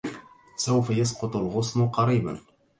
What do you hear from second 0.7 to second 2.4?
يسقط الغصن قريباً